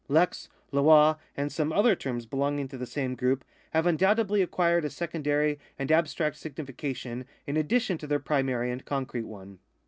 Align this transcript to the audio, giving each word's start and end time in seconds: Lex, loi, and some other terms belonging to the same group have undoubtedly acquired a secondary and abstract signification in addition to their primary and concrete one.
Lex, 0.07 0.49
loi, 0.71 1.13
and 1.37 1.51
some 1.51 1.71
other 1.71 1.95
terms 1.95 2.25
belonging 2.25 2.67
to 2.69 2.75
the 2.79 2.87
same 2.87 3.13
group 3.13 3.45
have 3.69 3.85
undoubtedly 3.85 4.41
acquired 4.41 4.83
a 4.83 4.89
secondary 4.89 5.59
and 5.77 5.91
abstract 5.91 6.37
signification 6.37 7.23
in 7.45 7.55
addition 7.55 7.99
to 7.99 8.07
their 8.07 8.17
primary 8.17 8.71
and 8.71 8.83
concrete 8.83 9.27
one. 9.27 9.59